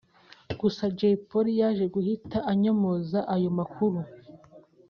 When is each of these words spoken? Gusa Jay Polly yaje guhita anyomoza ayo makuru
Gusa 0.59 0.83
Jay 0.97 1.15
Polly 1.29 1.53
yaje 1.61 1.85
guhita 1.95 2.37
anyomoza 2.51 3.19
ayo 3.35 3.49
makuru 3.57 3.99